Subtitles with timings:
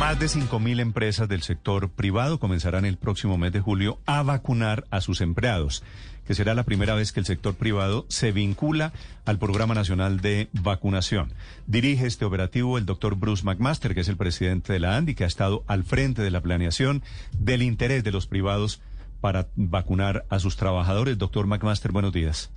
[0.00, 4.86] Más de 5.000 empresas del sector privado comenzarán el próximo mes de julio a vacunar
[4.90, 5.82] a sus empleados,
[6.26, 8.94] que será la primera vez que el sector privado se vincula
[9.26, 11.34] al Programa Nacional de Vacunación.
[11.66, 15.24] Dirige este operativo el doctor Bruce McMaster, que es el presidente de la ANDI, que
[15.24, 17.02] ha estado al frente de la planeación
[17.38, 18.80] del interés de los privados
[19.20, 21.18] para vacunar a sus trabajadores.
[21.18, 22.50] Doctor McMaster, buenos días.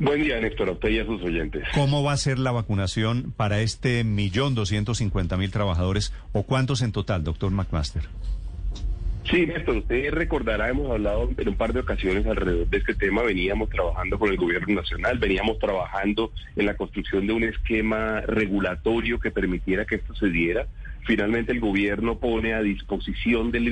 [0.00, 1.64] Buen día, Néstor, a usted y a sus oyentes.
[1.74, 6.82] ¿Cómo va a ser la vacunación para este millón doscientos cincuenta mil trabajadores o cuántos
[6.82, 8.02] en total, doctor McMaster?
[9.30, 13.22] Sí, Néstor, usted recordará, hemos hablado en un par de ocasiones alrededor de este tema,
[13.22, 19.20] veníamos trabajando con el gobierno nacional, veníamos trabajando en la construcción de un esquema regulatorio
[19.20, 20.66] que permitiera que esto se diera
[21.08, 23.70] finalmente el gobierno pone a disposición del,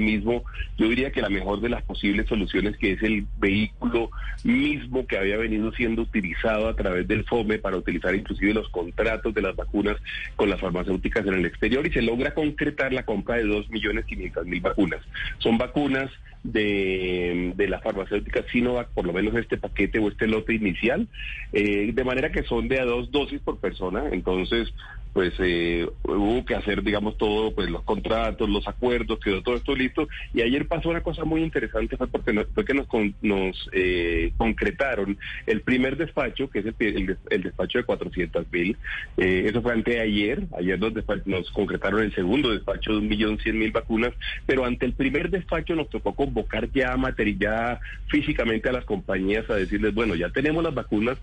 [0.00, 0.42] mismo,
[0.78, 4.10] yo diría que la mejor de las posibles soluciones, que es el vehículo
[4.42, 9.34] mismo que había venido siendo utilizado a través del FOME para utilizar inclusive los contratos
[9.34, 9.98] de las vacunas
[10.34, 15.00] con las farmacéuticas en el exterior y se logra concretar la compra de 2.500.000 vacunas.
[15.40, 16.10] Son vacunas
[16.42, 21.06] de, de las farmacéuticas Sinovac, por lo menos este paquete o este lote inicial,
[21.52, 24.72] eh, de manera que son de a dos dosis por persona, entonces
[25.12, 29.74] pues eh, hubo que hacer, digamos, todo, pues los contratos, los acuerdos, quedó todo esto
[29.74, 30.08] listo.
[30.34, 32.86] Y ayer pasó una cosa muy interesante, fue porque fue que nos,
[33.22, 38.76] nos eh, concretaron el primer despacho, que es el, despacho de 400 mil.
[39.16, 40.44] Eh, eso fue anteayer.
[40.56, 40.92] Ayer nos,
[41.26, 44.12] nos concretaron el segundo despacho de un millón cien mil vacunas.
[44.46, 49.54] Pero ante el primer despacho nos tocó convocar ya material, físicamente a las compañías a
[49.54, 51.18] decirles, bueno, ya tenemos las vacunas,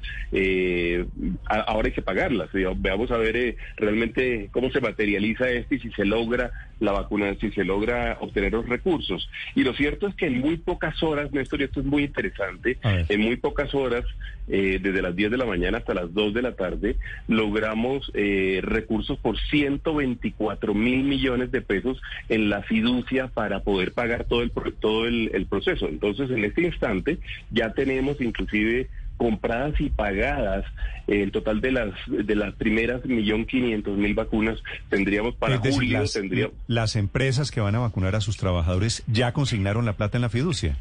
[1.45, 2.49] ahora hay que pagarlas.
[2.51, 3.55] Veamos a ver
[3.85, 8.51] realmente cómo se materializa esto y si se logra la vacuna, si se logra obtener
[8.51, 9.29] los recursos.
[9.55, 12.77] Y lo cierto es que en muy pocas horas, Néstor, y esto es muy interesante,
[12.83, 14.03] en muy pocas horas,
[14.47, 16.97] eh, desde las 10 de la mañana hasta las 2 de la tarde,
[17.27, 24.25] logramos eh, recursos por 124 mil millones de pesos en la fiducia para poder pagar
[24.25, 25.87] todo el, todo el proceso.
[25.87, 27.17] Entonces, en este instante
[27.51, 30.65] ya tenemos inclusive compradas y pagadas
[31.07, 34.59] el total de las de las primeras millón quinientos mil vacunas
[34.89, 39.31] tendríamos para julio las, tendríamos las empresas que van a vacunar a sus trabajadores ya
[39.31, 40.77] consignaron la plata en la fiducia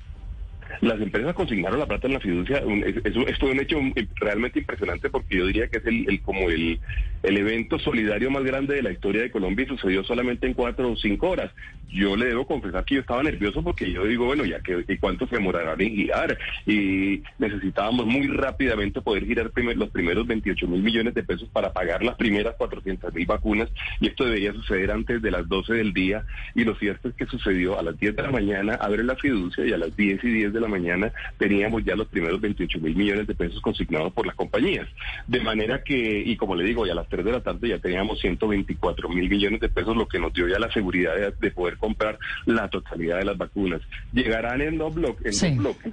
[0.81, 2.63] las empresas consignaron la plata en la fiducia.
[3.05, 3.79] Es, un hecho
[4.17, 6.81] realmente impresionante porque yo diría que es el, como el,
[7.23, 10.91] el evento solidario más grande de la historia de Colombia y sucedió solamente en cuatro
[10.91, 11.51] o cinco horas.
[11.91, 14.99] Yo le debo confesar que yo estaba nervioso porque yo digo, bueno, ya que y
[14.99, 20.83] cuánto se demorarán en girar y necesitábamos muy rápidamente poder girar los primeros 28 mil
[20.83, 23.69] millones de pesos para pagar las primeras 400 mil vacunas
[24.01, 26.25] y esto debería suceder antes de las 12 del día
[26.55, 29.65] y lo cierto es que sucedió a las 10 de la mañana, abre la fiducia
[29.65, 32.97] y a las 10 y 10 de la mañana teníamos ya los primeros 28 mil
[32.97, 34.87] millones de pesos consignados por las compañías.
[35.27, 37.79] De manera que, y como le digo, ya a las 3 de la tarde ya
[37.79, 41.77] teníamos 124 mil millones de pesos, lo que nos dio ya la seguridad de, poder
[41.77, 43.81] comprar la totalidad de las vacunas.
[44.13, 45.93] Llegarán en dos bloques, en dos bloques.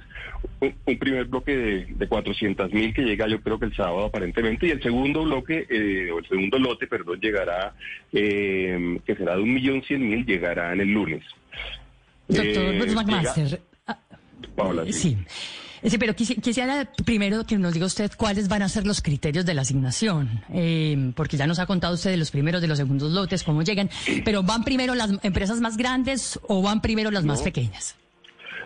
[0.60, 4.66] Un, primer bloque de, de 400 mil que llega yo creo que el sábado aparentemente
[4.66, 7.74] y el segundo bloque, eh, o el segundo lote, perdón, llegará,
[8.12, 11.24] eh, que será de un millón cien mil, llegará en el lunes.
[12.28, 13.60] Doctor eh,
[14.90, 15.18] sí.
[15.84, 19.54] Sí, pero quisiera primero que nos diga usted cuáles van a ser los criterios de
[19.54, 23.10] la asignación, eh, porque ya nos ha contado usted de los primeros, de los segundos
[23.10, 23.90] lotes, cómo llegan,
[24.24, 27.96] pero ¿van primero las empresas más grandes o van primero las más pequeñas?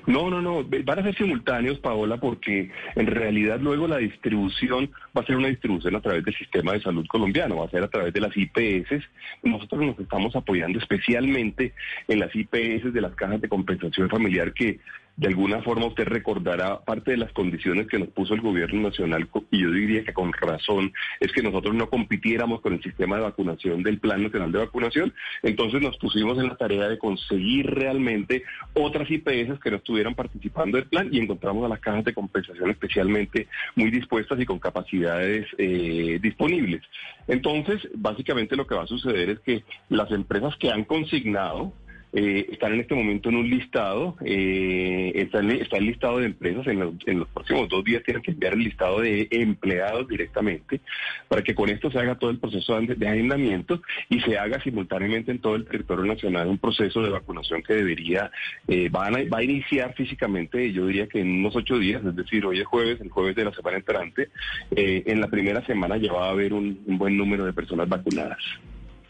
[0.06, 5.22] No, no, no, van a ser simultáneos, Paola, porque en realidad luego la distribución va
[5.22, 7.88] a ser una distribución a través del sistema de salud colombiano, va a ser a
[7.88, 9.02] través de las IPS.
[9.42, 11.74] Nosotros nos estamos apoyando especialmente
[12.06, 14.78] en las IPS de las cajas de compensación familiar que
[15.16, 19.28] de alguna forma usted recordará parte de las condiciones que nos puso el gobierno nacional,
[19.50, 23.22] y yo diría que con razón, es que nosotros no compitiéramos con el sistema de
[23.22, 25.14] vacunación del Plan Nacional de Vacunación.
[25.42, 28.42] Entonces nos pusimos en la tarea de conseguir realmente
[28.74, 32.70] otras IPS que no estuvieran participando del plan y encontramos a las cajas de compensación
[32.70, 36.82] especialmente muy dispuestas y con capacidades eh, disponibles.
[37.26, 41.72] Entonces, básicamente lo que va a suceder es que las empresas que han consignado
[42.18, 46.78] eh, están en este momento en un listado, eh, está, el listado de empresas, en
[47.18, 50.80] los, próximos dos días tienen que enviar el listado de empleados directamente
[51.28, 54.58] para que con esto se haga todo el proceso de, de agendamiento y se haga
[54.62, 58.30] simultáneamente en todo el territorio nacional un proceso de vacunación que debería,
[58.66, 62.60] eh, va a iniciar físicamente, yo diría que en unos ocho días, es decir, hoy
[62.60, 64.30] es jueves, el jueves de la semana entrante,
[64.70, 68.42] eh, en la primera semana ya va a haber un buen número de personas vacunadas.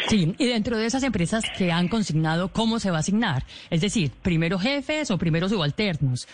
[0.09, 3.45] Sí, y dentro de esas empresas que han consignado, ¿cómo se va a asignar?
[3.71, 6.29] Es decir, primero jefes o primero subalternos.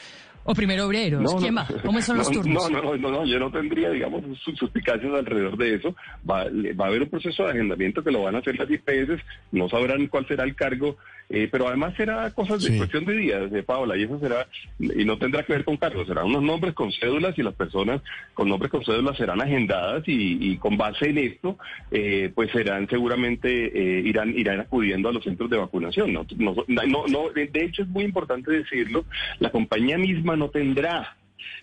[0.44, 1.34] ¿O primero obreros?
[1.36, 1.68] ¿Quién va?
[1.84, 2.68] ¿Cómo son los turnos?
[2.68, 4.22] No, no, no, no, yo no tendría, digamos,
[4.58, 5.94] suspicacias alrededor de eso.
[6.28, 6.46] Va,
[6.78, 9.22] va a haber un proceso de agendamiento que lo van a hacer las IPS,
[9.52, 10.96] no sabrán cuál será el cargo
[11.28, 14.46] eh, pero además será cosas de cuestión de días, de Paola, y eso será,
[14.78, 18.02] y no tendrá que ver con cargos, serán unos nombres con cédulas y las personas
[18.34, 21.58] con nombres con cédulas serán agendadas y, con base en esto,
[21.90, 26.12] eh, pues serán seguramente, eh, irán, irán acudiendo a los centros de vacunación.
[26.12, 26.54] No, no,
[27.08, 29.04] no, de hecho es muy importante decirlo,
[29.38, 31.16] la compañía misma no tendrá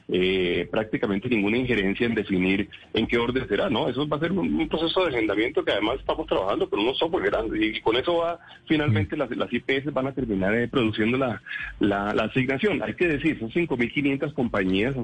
[0.07, 3.89] eh, prácticamente ninguna injerencia en definir en qué orden será, ¿no?
[3.89, 7.25] Eso va a ser un, proceso de agendamiento que además estamos trabajando con unos software
[7.25, 11.41] grandes y, con eso va, finalmente las, las IPS van a terminar eh, produciendo la,
[11.79, 12.81] la, asignación.
[12.83, 14.95] Hay que decir, son 5.500 compañías,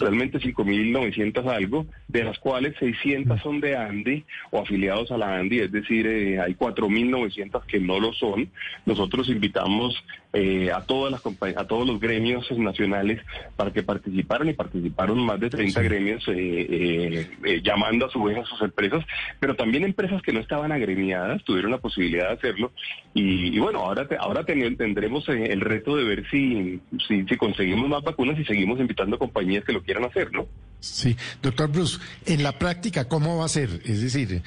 [0.00, 5.60] realmente 5.900 algo, de las cuales 600 son de Andy o afiliados a la Andy,
[5.60, 8.50] es decir, eh, hay 4.900 que no lo son.
[8.84, 10.02] Nosotros invitamos
[10.32, 13.20] eh, a todas las a todos los gremios nacionales
[13.56, 13.82] para que
[14.22, 18.60] participaran y participaron más de 30 gremios eh, eh, llamando a su vez a sus
[18.62, 19.04] empresas,
[19.40, 22.72] pero también empresas que no estaban agremiadas tuvieron la posibilidad de hacerlo
[23.14, 28.38] y, bueno, ahora ahora tendremos el reto de ver si, si, si conseguimos más vacunas
[28.38, 30.46] y seguimos invitando compañías que lo quieran hacer, ¿no?
[30.80, 33.80] Sí, doctor Bruce, en la práctica, ¿cómo va a ser?
[33.84, 34.42] Es decir,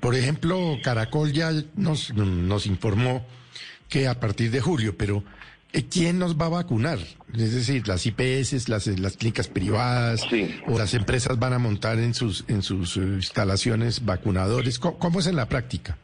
[0.00, 3.24] por ejemplo, Caracol ya nos, nos informó
[3.88, 5.22] que a partir de julio, pero eh,
[5.80, 6.98] ¿quién nos va a vacunar?
[7.32, 10.22] Es decir, las IPS, las, las clínicas privadas
[10.66, 14.78] o las empresas van a montar en sus, en sus eh, instalaciones vacunadores.
[14.78, 15.96] ¿Cómo, es en la práctica?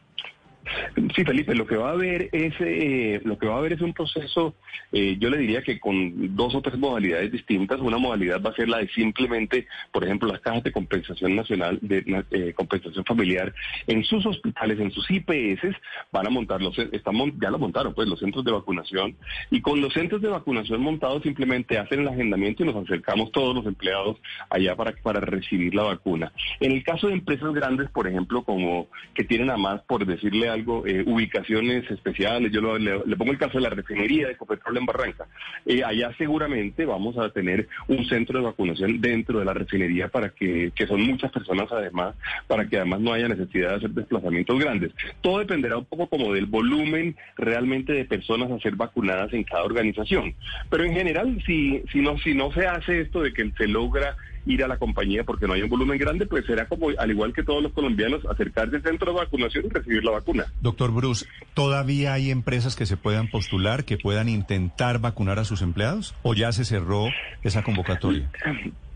[1.14, 3.80] Sí, Felipe, lo que va a haber es eh, lo que va a haber es
[3.80, 4.54] un proceso,
[4.92, 7.80] eh, yo le diría que con dos o tres modalidades distintas.
[7.80, 11.78] Una modalidad va a ser la de simplemente, por ejemplo, las cajas de compensación nacional,
[11.82, 13.54] de eh, compensación familiar,
[13.86, 15.76] en sus hospitales, en sus IPS,
[16.12, 19.16] van a montarlos, estamos, ya lo montaron, pues, los centros de vacunación.
[19.50, 23.54] Y con los centros de vacunación montados simplemente hacen el agendamiento y nos acercamos todos
[23.54, 24.16] los empleados
[24.50, 26.32] allá para, para recibir la vacuna.
[26.60, 30.48] En el caso de empresas grandes, por ejemplo, como que tienen a más, por decirle
[30.58, 32.52] algo, eh, ubicaciones especiales.
[32.52, 35.26] Yo le, pongo el caso de la refinería de Ecopetrol en Barranca.
[35.64, 40.30] Eh, allá seguramente vamos a tener un centro de vacunación dentro de la refinería para
[40.30, 42.14] que, que son muchas personas además,
[42.46, 44.92] para que además no haya necesidad de hacer desplazamientos grandes.
[45.20, 49.64] Todo dependerá un poco como del volumen realmente de personas a ser vacunadas en cada
[49.64, 50.34] organización.
[50.70, 54.16] Pero en general, si, si, no, si no se hace esto de que se logra
[54.46, 57.32] ir a la compañía porque no hay un volumen grande, pues será como, al igual
[57.32, 60.46] que todos los colombianos, acercarse al centro de vacunación y recibir la vacuna.
[60.60, 65.62] Doctor Bruce, ¿todavía hay empresas que se puedan postular, que puedan intentar vacunar a sus
[65.62, 66.14] empleados?
[66.22, 67.06] ¿O ya se cerró
[67.42, 68.30] esa convocatoria?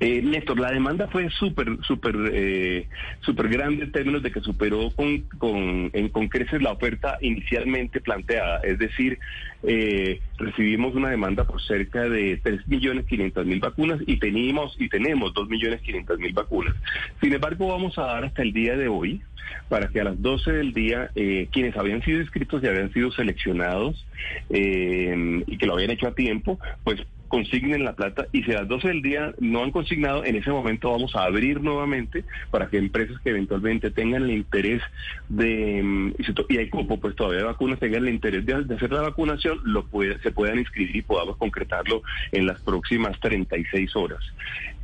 [0.00, 2.86] Eh, Néstor, la demanda fue súper, súper, eh,
[3.20, 8.00] súper grande en términos de que superó con, con, en, con creces la oferta inicialmente
[8.00, 8.60] planteada.
[8.60, 9.18] Es decir,
[9.64, 16.76] eh, recibimos una demanda por cerca de 3.500.000 vacunas y teníamos y tenemos 2.500.000 vacunas.
[17.20, 19.20] Sin embargo, vamos a dar hasta el día de hoy
[19.68, 23.10] para que a las 12 del día eh, quienes habían sido inscritos y habían sido
[23.10, 24.06] seleccionados
[24.50, 28.60] eh, y que lo habían hecho a tiempo, pues consignen la plata y si a
[28.60, 32.68] las 12 del día no han consignado, en ese momento vamos a abrir nuevamente para
[32.68, 34.82] que empresas que eventualmente tengan el interés
[35.28, 36.14] de, mm,
[36.48, 40.18] y, hay como pues todavía vacunas, tengan el interés de, hacer la vacunación, lo puede,
[40.20, 44.20] se puedan inscribir y podamos concretarlo en las próximas 36 horas.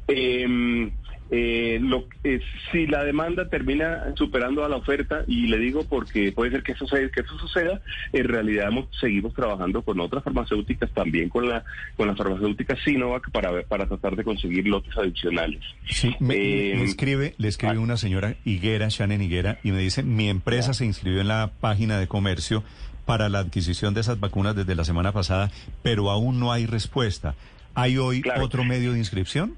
[0.09, 0.91] Eh,
[1.31, 2.41] eh, lo, eh,
[2.71, 6.73] si la demanda termina superando a la oferta, y le digo porque puede ser que
[6.73, 7.81] eso, que eso suceda,
[8.13, 11.65] en realidad seguimos trabajando con otras farmacéuticas, también con la
[11.97, 15.61] con las farmacéuticas Sinovac para, para tratar de conseguir lotes adicionales.
[15.89, 17.81] Sí, me, le escribe, le escribe ah.
[17.81, 21.99] una señora Higuera, Shannon Higuera, y me dice, mi empresa se inscribió en la página
[21.99, 22.63] de comercio
[23.05, 25.51] para la adquisición de esas vacunas desde la semana pasada,
[25.83, 27.35] pero aún no hay respuesta.
[27.75, 29.57] ¿Hay hoy otro medio de inscripción?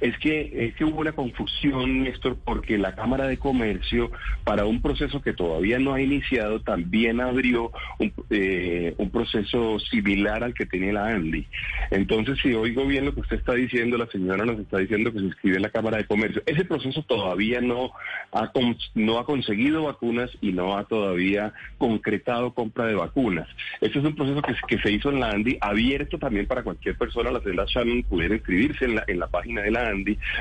[0.00, 4.10] Es que, es que hubo una confusión, Néstor, porque la Cámara de Comercio,
[4.44, 10.54] para un proceso que todavía no ha iniciado, también abrió un, eh, proceso similar al
[10.54, 11.46] que tenía la ANDI.
[11.90, 15.18] Entonces, si oigo bien lo que usted está diciendo, la señora nos está diciendo que
[15.18, 16.42] se inscribe en la Cámara de Comercio.
[16.46, 17.90] Ese proceso todavía no
[18.32, 18.52] ha,
[18.94, 23.48] no ha conseguido vacunas y no ha todavía concretado compra de vacunas.
[23.80, 27.30] Este es un proceso que, se hizo en la ANDI, abierto también para cualquier persona,
[27.30, 29.87] la celda Shannon pudiera inscribirse en la, en la página de la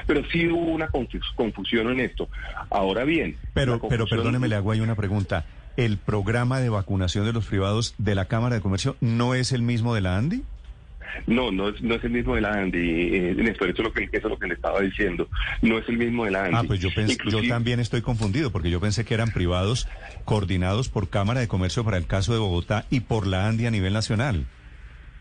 [0.06, 0.90] Pero sí hubo una
[1.36, 2.30] confusión en esto.
[2.70, 3.38] Ahora bien...
[3.54, 5.46] Pero, pero perdóneme, le hago ahí una pregunta.
[5.76, 9.62] ¿El programa de vacunación de los privados de la Cámara de Comercio no es el
[9.62, 10.44] mismo de la ANDI?
[11.26, 13.94] No, no es, no es el mismo de la ANDI, eh, Néstor, eso es, lo
[13.94, 15.28] que, eso es lo que le estaba diciendo.
[15.62, 16.58] No es el mismo de la ANDI.
[16.58, 19.88] Ah, pues yo, yo también estoy confundido, porque yo pensé que eran privados
[20.26, 23.72] coordinados por Cámara de Comercio para el caso de Bogotá y por la ANDI a
[23.72, 24.46] nivel nacional.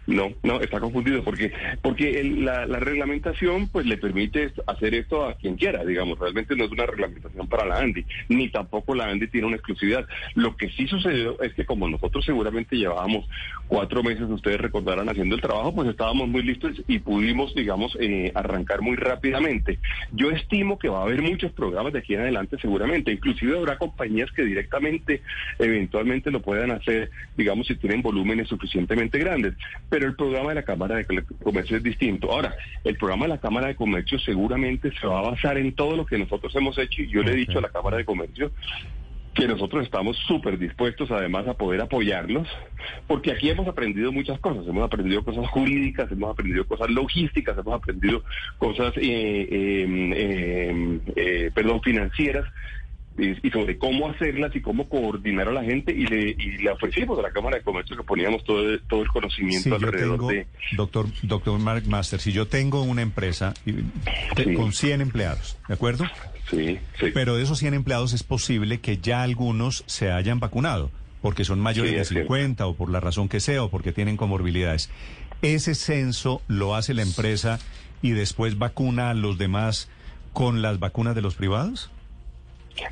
[0.07, 5.57] No, no, está confundido porque porque la, reglamentación pues le permite hacer esto a quien
[5.57, 9.49] quiera, digamos, realmente no es una reglamentación para la ANDI, ni tampoco la ANDI tiene
[9.49, 10.07] una exclusividad.
[10.35, 13.29] Lo que sí sucedió es que como nosotros seguramente llevábamos
[13.67, 18.31] cuatro meses, ustedes recordarán, haciendo el trabajo, pues estábamos muy listos y pudimos, digamos, eh,
[18.35, 19.81] arrancar muy rápidamente.
[20.13, 23.77] Yo estimo que va a haber muchos programas de aquí en adelante seguramente, inclusive habrá
[23.77, 25.23] compañías que directamente,
[25.59, 29.55] eventualmente lo puedan hacer, digamos, si tienen volúmenes suficientemente grandes
[30.05, 31.07] el programa de la Cámara de
[31.43, 32.31] Comercio es distinto.
[32.31, 35.97] Ahora, el programa de la Cámara de Comercio seguramente se va a basar en todo
[35.97, 38.50] lo que nosotros hemos hecho y yo le he dicho a la Cámara de Comercio
[39.37, 42.49] que nosotros estamos súper dispuestos además a poder apoyarlos,
[43.07, 47.75] porque aquí hemos aprendido muchas cosas, hemos aprendido cosas jurídicas, hemos aprendido cosas logísticas, hemos
[47.75, 48.25] aprendido
[48.57, 52.47] cosas, eh, em, em, eh, perdón, financieras,
[53.19, 57.19] y, sobre cómo hacerlas y cómo coordinar a la gente y le, y le ofrecimos
[57.19, 60.47] a la Cámara de Comercio que poníamos todo, todo el conocimiento alrededor de...
[60.77, 63.55] Doctor, doctor Mark Master, si yo tengo una empresa
[64.57, 66.05] con 100 empleados, ¿de acuerdo?
[66.51, 67.07] Sí, sí.
[67.13, 70.91] Pero de esos 100 empleados es posible que ya algunos se hayan vacunado
[71.23, 74.91] porque son mayores de 50 o por la razón que sea o porque tienen comorbilidades.
[75.43, 77.59] ¿Ese censo lo hace la empresa
[78.01, 79.89] y después vacuna a los demás
[80.33, 81.91] con las vacunas de los privados?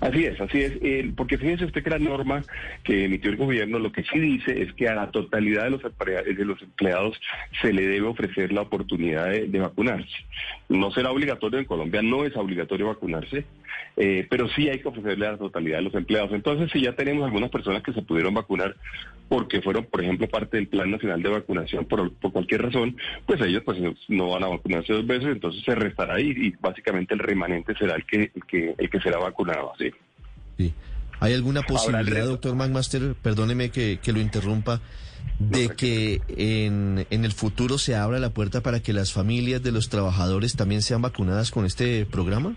[0.01, 2.43] Así es, así es, eh, porque fíjese usted que la norma
[2.83, 5.83] que emitió el gobierno lo que sí dice es que a la totalidad de los,
[5.83, 7.21] de los empleados
[7.61, 10.17] se le debe ofrecer la oportunidad de, vacunarse.
[10.69, 13.45] No será obligatorio en Colombia, no es obligatorio vacunarse,
[13.97, 16.33] eh, pero sí hay que ofrecerle a la totalidad de los empleados.
[16.33, 18.77] Entonces, si ya tenemos algunas personas que se pudieron vacunar
[19.29, 23.63] porque fueron, por ejemplo, parte del Plan Nacional de Vacunación por, cualquier razón, pues ellos
[23.65, 27.75] pues no van a vacunarse dos veces, entonces se restará ahí y básicamente el remanente
[27.77, 29.73] será el que, el que, el que será vacunado.
[29.79, 30.73] Sí.
[31.21, 34.81] ¿Hay alguna posibilidad, doctor McMaster, perdóneme que, que lo interrumpa,
[35.39, 39.73] de que en, en el futuro se abra la puerta para que las familias de
[39.73, 42.55] los trabajadores también sean vacunadas con este programa?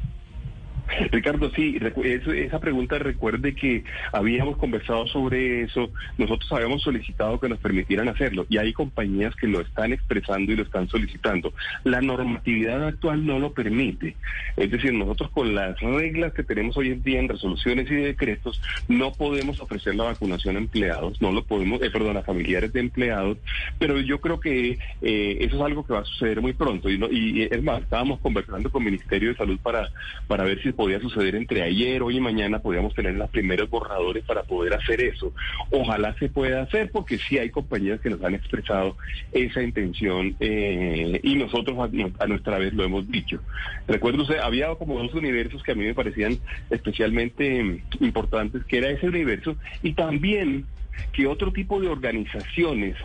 [1.11, 7.59] Ricardo, sí, esa pregunta recuerde que habíamos conversado sobre eso, nosotros habíamos solicitado que nos
[7.59, 11.53] permitieran hacerlo y hay compañías que lo están expresando y lo están solicitando.
[11.83, 14.15] La normatividad actual no lo permite,
[14.55, 18.61] es decir, nosotros con las reglas que tenemos hoy en día en resoluciones y decretos
[18.87, 22.79] no podemos ofrecer la vacunación a empleados, no lo podemos, eh, perdón, a familiares de
[22.79, 23.37] empleados,
[23.79, 26.89] pero yo creo que eh, eso es algo que va a suceder muy pronto.
[26.89, 29.89] Y, y es más, estábamos conversando con el Ministerio de Salud para,
[30.27, 34.23] para ver si podía suceder entre ayer, hoy y mañana, podríamos tener los primeros borradores
[34.23, 35.33] para poder hacer eso.
[35.71, 38.95] Ojalá se pueda hacer porque sí hay compañías que nos han expresado
[39.31, 41.77] esa intención eh, y nosotros
[42.19, 43.41] a, nuestra vez lo hemos dicho.
[43.87, 46.37] Recuerdo usted, había como dos universos que a mí me parecían
[46.69, 50.65] especialmente importantes, que era ese universo y también
[51.11, 52.95] que otro tipo de organizaciones,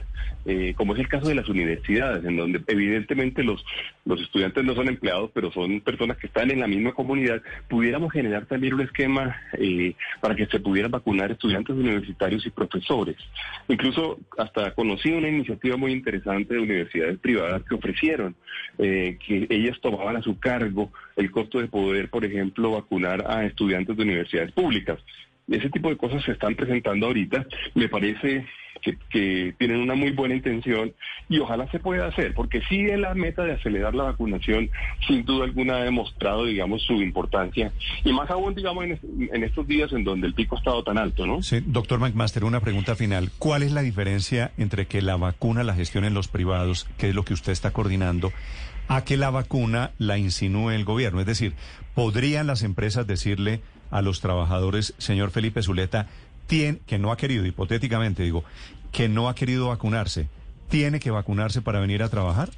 [0.45, 3.65] eh, como es el caso de las universidades, en donde evidentemente los,
[4.05, 8.13] los estudiantes no son empleados, pero son personas que están en la misma comunidad, pudiéramos
[8.13, 13.17] generar también un esquema eh, para que se pudieran vacunar estudiantes universitarios y profesores.
[13.69, 18.35] Incluso hasta conocí una iniciativa muy interesante de universidades privadas que ofrecieron
[18.79, 23.45] eh, que ellas tomaban a su cargo el costo de poder, por ejemplo, vacunar a
[23.45, 24.99] estudiantes de universidades públicas.
[25.49, 27.47] Ese tipo de cosas se están presentando ahorita.
[27.75, 28.47] Me parece
[28.83, 30.93] que, tienen una muy buena intención
[31.29, 34.71] y ojalá se pueda hacer, porque sí es la meta de acelerar la vacunación,
[35.07, 37.73] sin duda alguna ha demostrado, digamos, su importancia.
[38.05, 41.27] Y más aún, digamos, en, estos días en donde el pico ha estado tan alto,
[41.27, 41.43] ¿no?
[41.43, 43.31] Sí, doctor McMaster, una pregunta final.
[43.39, 47.25] ¿Cuál es la diferencia entre que la vacuna la gestionen los privados, que es lo
[47.25, 48.33] que usted está coordinando,
[48.89, 51.21] a que la vacuna la insinúe el gobierno?
[51.21, 51.55] Es decir,
[51.95, 53.61] ¿podrían las empresas decirle
[53.93, 56.09] a los trabajadores, señor Felipe Zuleta,
[56.49, 58.43] tiene, que no ha querido, hipotéticamente digo,
[58.91, 60.29] que no ha querido vacunarse,
[60.69, 62.51] ¿tiene que vacunarse para venir a trabajar?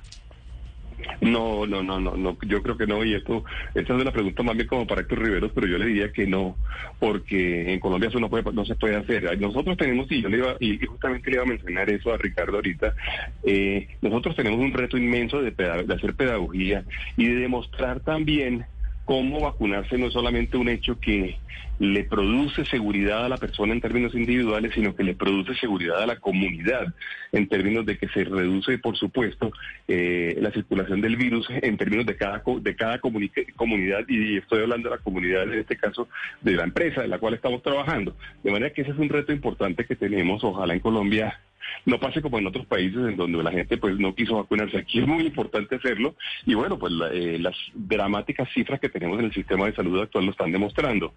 [1.20, 4.42] No, no, no, no, no, yo creo que no, y esto, esta es una pregunta
[4.42, 6.56] más bien como para Héctor Riveros, pero yo le diría que no,
[6.98, 9.38] porque en Colombia eso no, puede, no se puede hacer.
[9.40, 12.56] Nosotros tenemos, y yo le iba, y justamente le iba a mencionar eso a Ricardo
[12.56, 12.94] ahorita,
[13.42, 16.84] eh, nosotros tenemos un reto inmenso de, de hacer pedagogía
[17.16, 18.66] y de demostrar también
[19.04, 21.36] cómo vacunarse no es solamente un hecho que
[21.78, 26.06] le produce seguridad a la persona en términos individuales, sino que le produce seguridad a
[26.06, 26.94] la comunidad
[27.32, 29.50] en términos de que se reduce, por supuesto,
[29.88, 34.88] eh, la circulación del virus en términos de cada, de cada comunidad, y estoy hablando
[34.88, 36.08] de la comunidad, en este caso,
[36.42, 38.16] de la empresa de la cual estamos trabajando.
[38.42, 41.40] De manera que ese es un reto importante que tenemos, ojalá en Colombia
[41.86, 44.78] no pase como en otros países en donde la gente pues no quiso vacunarse.
[44.78, 46.14] Aquí es muy importante hacerlo
[46.46, 50.26] y bueno, pues eh, las dramáticas cifras que tenemos en el sistema de salud actual
[50.26, 51.14] lo están demostrando.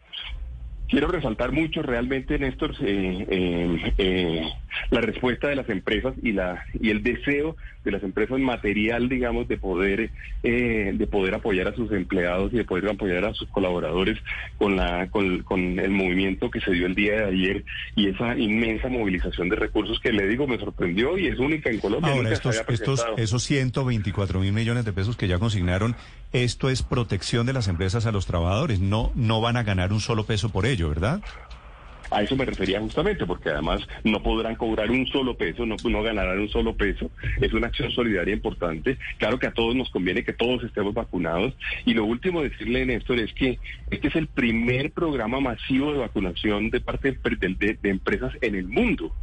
[0.88, 4.42] Quiero resaltar mucho realmente, Néstor, eh, eh, eh,
[4.90, 9.48] la respuesta de las empresas y la y el deseo de las empresas material, digamos,
[9.48, 10.12] de poder
[10.44, 14.18] eh, de poder apoyar a sus empleados y de poder apoyar a sus colaboradores
[14.58, 17.66] con la con, con, el movimiento que se dio el día de ayer
[17.96, 21.80] y esa inmensa movilización de recursos que le digo me sorprendió y es única en
[21.80, 22.14] Colombia.
[22.14, 25.96] Ahora estos estos esos 124 mil millones de pesos que ya consignaron,
[26.34, 30.02] esto es protección de las empresas a los trabajadores, no no van a ganar un
[30.02, 30.77] solo peso por ello.
[30.84, 31.22] ¿Verdad?
[32.10, 36.04] A eso me refería justamente, porque además no podrán cobrar un solo peso, no, no
[36.04, 37.12] ganarán un solo peso.
[37.42, 38.98] Es una acción solidaria importante.
[39.18, 41.54] Claro que a todos nos conviene que todos estemos vacunados.
[41.86, 43.60] Y lo último decirle, Néstor, es que
[43.92, 49.14] este es el primer programa masivo de vacunación de parte de, empresas en el mundo.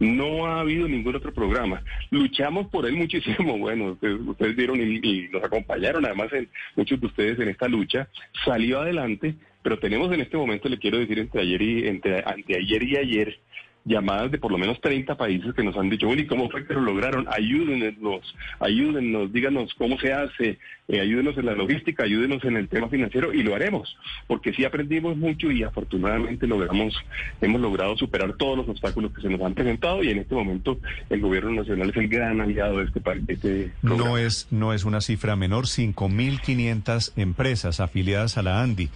[0.00, 1.82] No ha habido ningún otro programa.
[2.10, 3.58] Luchamos por él muchísimo.
[3.58, 8.08] Bueno, ustedes, vieron y, y nos acompañaron además en, muchos de ustedes en esta lucha.
[8.44, 12.82] Salió adelante pero tenemos en este momento, le quiero decir, entre ayer y entre anteayer
[12.82, 13.38] y ayer,
[13.84, 16.66] llamadas de por lo menos 30 países que nos han dicho, bueno, ¿y cómo fue
[16.66, 17.26] que lo lograron?
[17.28, 22.88] Ayúdenos, ayúdenos, díganos cómo se hace, eh, ayúdenos en la logística, ayúdenos en el tema
[22.88, 26.94] financiero y lo haremos, porque sí aprendimos mucho y afortunadamente logramos,
[27.40, 30.78] hemos logrado superar todos los obstáculos que se nos han presentado y en este momento
[31.10, 33.24] el gobierno nacional es el gran aliado de este país.
[33.26, 38.90] Este no es, no es una cifra menor, 5.500 empresas afiliadas a la ANDI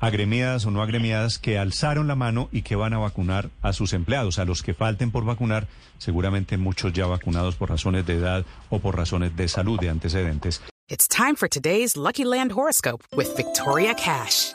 [0.00, 3.92] agremiadas o no agremiadas que alzaron la mano y que van a vacunar a sus
[3.92, 4.38] empleados.
[4.38, 8.80] A los que falten por vacunar, seguramente muchos ya vacunados por razones de edad o
[8.80, 10.60] por razones de salud, de antecedentes.
[10.88, 14.54] It's time for today's Lucky Land horoscope with Victoria Cash.